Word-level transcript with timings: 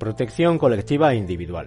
Protección 0.00 0.56
colectiva 0.56 1.12
e 1.12 1.16
individual. 1.16 1.66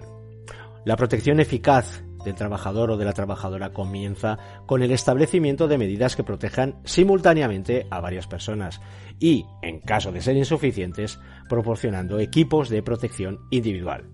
La 0.84 0.96
protección 0.96 1.38
eficaz 1.38 2.02
del 2.24 2.34
trabajador 2.34 2.90
o 2.90 2.96
de 2.96 3.04
la 3.04 3.12
trabajadora 3.12 3.72
comienza 3.72 4.38
con 4.66 4.82
el 4.82 4.90
establecimiento 4.90 5.68
de 5.68 5.78
medidas 5.78 6.16
que 6.16 6.24
protejan 6.24 6.80
simultáneamente 6.82 7.86
a 7.90 8.00
varias 8.00 8.26
personas 8.26 8.80
y, 9.20 9.46
en 9.62 9.78
caso 9.78 10.10
de 10.10 10.20
ser 10.20 10.36
insuficientes, 10.36 11.20
proporcionando 11.48 12.18
equipos 12.18 12.70
de 12.70 12.82
protección 12.82 13.38
individual. 13.52 14.10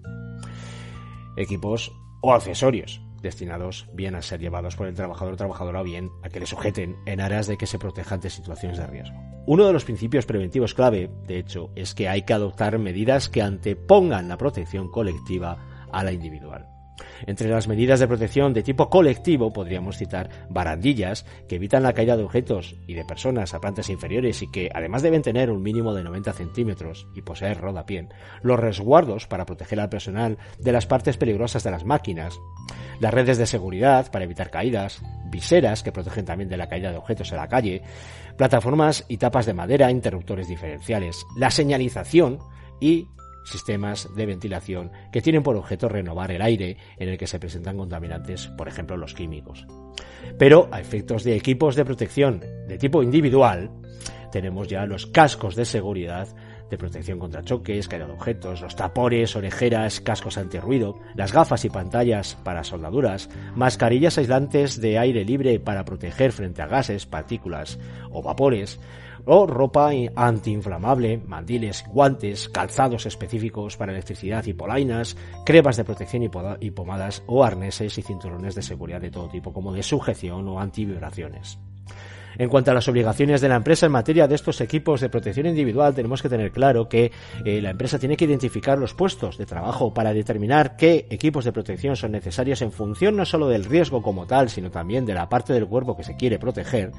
Equipos 1.39 1.91
o 2.21 2.35
accesorios 2.35 3.01
destinados 3.21 3.87
bien 3.93 4.15
a 4.15 4.23
ser 4.23 4.41
llevados 4.41 4.77
por 4.77 4.87
el 4.87 4.95
trabajador 4.95 5.35
o 5.35 5.37
trabajadora 5.37 5.81
o 5.81 5.85
bien 5.85 6.11
a 6.23 6.29
que 6.29 6.41
le 6.41 6.47
sujeten 6.47 6.97
en 7.07 7.21
aras 7.21 7.47
de 7.47 7.57
que 7.57 7.67
se 7.67 7.79
protejan 7.79 8.21
de 8.21 8.31
situaciones 8.31 8.79
de 8.79 8.87
riesgo. 8.87 9.17
Uno 9.47 9.67
de 9.67 9.73
los 9.73 9.85
principios 9.85 10.27
preventivos 10.27 10.75
clave, 10.75 11.11
de 11.27 11.39
hecho, 11.39 11.71
es 11.75 11.95
que 11.95 12.09
hay 12.09 12.23
que 12.23 12.35
adoptar 12.35 12.79
medidas 12.79 13.29
que 13.29 13.43
antepongan 13.43 14.29
la 14.29 14.39
protección 14.39 14.91
colectiva 14.91 15.87
a 15.93 16.05
la 16.05 16.13
individual. 16.13 16.69
Entre 17.27 17.49
las 17.49 17.69
medidas 17.69 18.01
de 18.01 18.09
protección 18.09 18.53
de 18.53 18.63
tipo 18.63 18.89
colectivo 18.91 19.53
podríamos 19.53 19.97
citar 19.97 20.31
barandillas 20.49 21.27
que 21.49 21.57
evitan 21.57 21.83
la 21.83 21.93
caída 21.93 22.17
de 22.17 22.25
objetos 22.25 22.77
y 22.87 22.95
de 22.95 23.05
personas 23.05 23.55
a 23.55 23.61
plantas 23.61 23.91
inferiores 23.91 24.43
y 24.43 24.51
que 24.51 24.71
además 24.75 25.03
deben 25.03 25.23
tener 25.23 25.51
un 25.51 25.63
mínimo 25.63 25.95
de 25.95 26.05
90 26.05 26.33
centímetros 26.33 27.07
y 27.15 27.23
poseer 27.23 27.61
rodapié, 27.61 28.09
los 28.43 28.59
resguardos 28.59 29.27
para 29.27 29.47
proteger 29.47 29.81
al 29.81 29.89
personal 29.89 30.39
de 30.59 30.73
las 30.73 30.87
partes 30.87 31.17
peligrosas 31.17 31.65
de 31.65 31.71
las 31.71 31.85
máquinas, 31.85 32.39
las 33.01 33.15
redes 33.15 33.39
de 33.39 33.47
seguridad 33.47 34.11
para 34.11 34.25
evitar 34.25 34.51
caídas, 34.51 35.03
viseras 35.31 35.83
que 35.83 35.93
protegen 35.93 36.25
también 36.25 36.49
de 36.49 36.57
la 36.57 36.69
caída 36.69 36.91
de 36.91 36.99
objetos 36.99 37.31
en 37.33 37.39
la 37.39 37.49
calle, 37.49 37.83
plataformas 38.37 39.05
y 39.09 39.17
tapas 39.17 39.47
de 39.47 39.55
madera, 39.55 39.91
interruptores 39.91 40.49
diferenciales, 40.49 41.27
la 41.37 41.51
señalización 41.51 42.39
y 42.81 43.09
sistemas 43.45 44.09
de 44.15 44.27
ventilación 44.27 44.91
que 45.13 45.23
tienen 45.23 45.43
por 45.43 45.57
objeto 45.57 45.89
renovar 45.89 46.31
el 46.31 46.43
aire 46.43 46.77
en 46.99 47.09
el 47.09 47.19
que 47.19 47.27
se 47.27 47.39
presentan 47.39 47.77
contaminantes, 47.77 48.49
por 48.49 48.69
ejemplo 48.69 48.97
los 48.97 49.15
químicos. 49.15 49.67
Pero 50.39 50.69
a 50.73 50.81
efectos 50.81 51.25
de 51.25 51.37
equipos 51.37 51.77
de 51.77 51.85
protección 51.85 52.41
de 52.41 52.79
tipo 52.79 53.03
individual, 53.03 53.71
tenemos 54.31 54.69
ya 54.69 54.87
los 54.87 55.07
cascos 55.07 55.57
de 55.57 55.65
seguridad 55.65 56.29
de 56.71 56.79
protección 56.79 57.19
contra 57.19 57.43
choques, 57.43 57.89
caída 57.89 58.07
de 58.07 58.13
objetos, 58.13 58.61
los 58.61 58.77
tapones, 58.77 59.37
orejeras, 59.37 60.01
cascos 60.01 60.39
antirruido, 60.39 60.99
las 61.15 61.33
gafas 61.33 61.65
y 61.65 61.71
pantallas 61.71 62.37
para 62.45 62.65
soldaduras, 62.65 63.29
mascarillas 63.55 64.19
aislantes 64.19 64.81
de 64.81 64.99
aire 64.99 65.25
libre 65.25 65.61
para 65.61 65.85
proteger 65.85 66.33
frente 66.33 66.63
a 66.63 66.67
gases, 66.67 67.07
partículas 67.07 67.79
o 68.11 68.23
vapores, 68.23 68.81
o 69.27 69.47
ropa 69.47 69.91
antiinflamable, 70.17 71.19
mandiles, 71.19 71.85
guantes, 71.89 72.49
calzados 72.49 73.07
específicos 73.07 73.77
para 73.77 73.93
electricidad 73.93 74.45
y 74.47 74.55
polainas, 74.55 75.17
cremas 75.45 75.77
de 75.77 75.85
protección 75.85 76.23
y 76.61 76.71
pomadas 76.71 77.23
o 77.27 77.45
arneses 77.45 77.99
y 77.99 78.03
cinturones 78.03 78.55
de 78.55 78.63
seguridad 78.63 79.01
de 79.01 79.11
todo 79.11 79.29
tipo 79.29 79.53
como 79.53 79.73
de 79.73 79.83
sujeción 79.83 80.49
o 80.49 80.61
antivibraciones. 80.61 81.59
En 82.39 82.49
cuanto 82.49 82.71
a 82.71 82.75
las 82.75 82.89
obligaciones 82.89 83.41
de 83.41 83.49
la 83.49 83.57
empresa 83.57 83.87
en 83.87 83.93
materia 83.93 84.29
de 84.29 84.35
estos 84.35 84.61
equipos 84.61 85.01
de 85.01 85.09
protección 85.09 85.47
individual, 85.47 85.95
tenemos 85.95 86.23
que 86.23 86.29
tener 86.29 86.53
claro 86.53 86.89
que 86.89 87.13
eh, 87.45 87.61
la 87.61 87.71
empresa 87.71 87.99
tiene 87.99 88.17
que 88.17 88.25
identificar 88.25 88.79
los 88.79 88.95
puestos 88.95 89.39
de 89.39 89.47
trabajo 89.47 89.93
para 89.93 90.13
determinar 90.13 90.77
qué 90.77 91.07
equipos 91.11 91.45
de 91.45 91.53
protección 91.53 91.97
son 91.97 92.13
necesarios 92.13 92.63
en 92.63 92.73
función 92.73 93.17
no 93.17 93.25
solo 93.25 93.49
del 93.49 93.65
riesgo 93.65 94.03
como 94.03 94.27
tal, 94.27 94.49
sino 94.49 94.71
también 94.71 95.05
de 95.05 95.15
la 95.15 95.29
parte 95.29 95.53
del 95.53 95.67
cuerpo 95.67 95.97
que 95.97 96.05
se 96.05 96.17
quiere 96.17 96.39
proteger. 96.39 96.93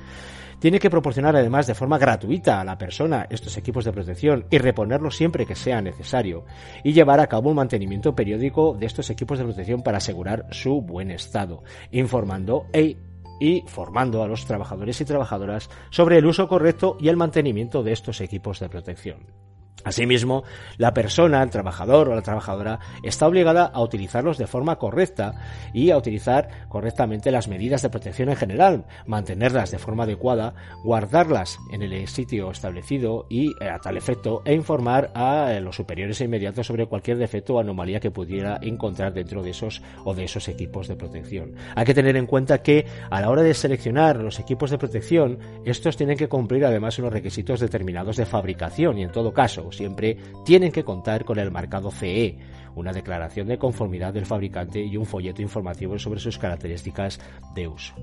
Tiene 0.62 0.78
que 0.78 0.92
proporcionar 0.92 1.36
además 1.36 1.66
de 1.66 1.74
forma 1.74 1.98
gratuita 1.98 2.62
a 2.62 2.64
la 2.64 2.78
persona 2.78 3.26
estos 3.32 3.58
equipos 3.58 3.84
de 3.84 3.92
protección 3.92 4.46
y 4.52 4.60
reponerlos 4.60 5.16
siempre 5.16 5.48
que 5.48 5.56
sea 5.56 5.82
necesario 5.82 6.46
y 6.84 6.94
llevar 6.94 7.20
a 7.20 7.26
cabo 7.26 7.50
un 7.50 7.56
mantenimiento 7.56 8.14
periódico 8.14 8.76
de 8.80 8.86
estos 8.86 9.10
equipos 9.10 9.40
de 9.40 9.46
protección 9.46 9.82
para 9.82 9.98
asegurar 9.98 10.46
su 10.52 10.80
buen 10.84 11.10
estado, 11.10 11.64
informando 11.92 12.68
e 12.74 12.96
y 13.42 13.64
formando 13.66 14.22
a 14.22 14.28
los 14.28 14.46
trabajadores 14.46 15.02
y 15.02 15.06
trabajadoras 15.06 15.72
sobre 15.90 16.20
el 16.20 16.28
uso 16.28 16.48
correcto 16.48 16.96
y 17.00 17.10
el 17.10 17.18
mantenimiento 17.18 17.82
de 17.82 17.92
estos 17.92 18.22
equipos 18.22 18.60
de 18.60 18.70
protección. 18.70 19.51
Asimismo, 19.84 20.44
la 20.78 20.94
persona, 20.94 21.42
el 21.42 21.50
trabajador 21.50 22.10
o 22.10 22.16
la 22.16 22.22
trabajadora 22.22 22.80
está 23.04 23.28
obligada 23.28 23.66
a 23.66 23.82
utilizarlos 23.82 24.38
de 24.38 24.46
forma 24.46 24.78
correcta 24.78 25.34
y 25.74 25.90
a 25.90 25.98
utilizar 25.98 26.68
correctamente 26.70 27.32
las 27.32 27.48
medidas 27.48 27.82
de 27.82 27.90
protección 27.90 28.30
en 28.30 28.36
general, 28.36 28.86
mantenerlas 29.08 29.72
de 29.72 29.80
forma 29.80 30.04
adecuada, 30.04 30.54
guardarlas 30.84 31.58
en 31.72 31.82
el 31.82 32.08
sitio 32.08 32.52
establecido 32.52 33.26
y 33.30 33.52
eh, 33.60 33.70
a 33.70 33.80
tal 33.80 33.98
efecto 33.98 34.44
e 34.46 34.54
informar 34.54 35.12
a 35.16 35.52
eh, 35.52 35.62
los 35.62 35.78
superiores 35.78 36.22
e 36.22 36.26
inmediatos 36.26 36.68
sobre 36.68 36.86
cualquier 36.86 37.18
defecto 37.18 37.56
o 37.56 37.60
anomalía 37.60 38.00
que 38.00 38.12
pudiera 38.12 38.60
encontrar 38.62 39.14
dentro 39.14 39.42
de 39.42 39.50
esos 39.50 39.82
o 40.06 40.14
de 40.14 40.26
esos 40.26 40.48
equipos 40.48 40.88
de 40.88 40.96
protección. 40.96 41.56
Hay 41.76 41.86
que 41.86 41.96
tener 41.96 42.16
en 42.18 42.28
cuenta 42.28 42.62
que 42.62 42.86
a 43.10 43.20
la 43.20 43.30
hora 43.30 43.42
de 43.42 43.54
seleccionar 43.54 44.18
los 44.18 44.40
equipos 44.40 44.70
de 44.70 44.78
protección, 44.78 45.40
estos 45.66 45.98
tienen 45.98 46.18
que 46.18 46.30
cumplir 46.30 46.66
además 46.66 47.00
unos 47.00 47.14
requisitos 47.14 47.60
determinados 47.60 48.18
de 48.18 48.26
fabricación 48.26 49.00
y 49.00 49.04
en 49.04 49.12
todo 49.12 49.34
siempre 49.72 50.18
tienen 50.46 50.72
que 50.72 50.84
contar 50.84 51.26
con 51.26 51.40
el 51.40 51.52
marcado 51.52 51.92
CE, 51.92 52.38
una 52.76 52.94
declaración 52.94 53.48
de 53.48 53.58
conformidad 53.58 54.14
del 54.14 54.26
fabricante 54.26 54.84
y 54.84 54.98
un 54.98 55.06
folleto 55.06 55.42
informativo 55.42 55.98
sobre 56.00 56.20
sus 56.20 56.38
características 56.38 57.20
de 57.54 57.68
uso. 57.68 57.94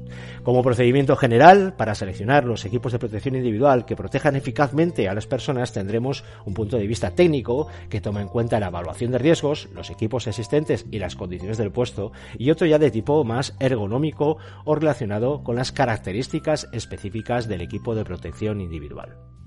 Como 0.42 0.62
procedimiento 0.62 1.16
general, 1.16 1.74
para 1.76 1.94
seleccionar 1.94 2.44
los 2.44 2.64
equipos 2.64 2.92
de 2.92 2.98
protección 2.98 3.36
individual 3.36 3.84
que 3.84 3.96
protejan 3.96 4.36
eficazmente 4.36 5.08
a 5.08 5.14
las 5.14 5.26
personas, 5.26 5.72
tendremos 5.72 6.24
un 6.44 6.54
punto 6.54 6.76
de 6.76 6.86
vista 6.86 7.10
técnico 7.10 7.68
que 7.88 8.00
toma 8.00 8.20
en 8.20 8.28
cuenta 8.28 8.60
la 8.60 8.68
evaluación 8.68 9.12
de 9.12 9.18
riesgos, 9.18 9.68
los 9.74 9.90
equipos 9.90 10.26
existentes 10.26 10.86
y 10.90 10.98
las 10.98 11.16
condiciones 11.16 11.58
del 11.58 11.72
puesto, 11.72 12.12
y 12.38 12.50
otro 12.50 12.66
ya 12.66 12.78
de 12.78 12.90
tipo 12.90 13.24
más 13.24 13.56
ergonómico 13.60 14.38
o 14.64 14.74
relacionado 14.74 15.42
con 15.42 15.56
las 15.56 15.72
características 15.72 16.68
específicas 16.72 17.48
del 17.48 17.62
equipo 17.62 17.94
de 17.94 18.04
protección 18.04 18.60
individual. 18.60 19.37